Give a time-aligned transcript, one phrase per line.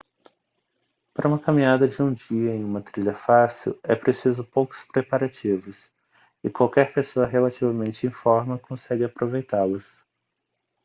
[1.13, 5.93] para uma caminhada de um dia em uma trilha fácil é preciso poucos preparativos
[6.43, 10.03] e qualquer pessoa relativamente em forma consegue aproveitá-las